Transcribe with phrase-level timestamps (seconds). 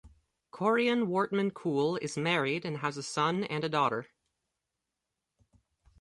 [0.51, 4.07] Corien Wortmann-Kool is married and has a son and a daughter.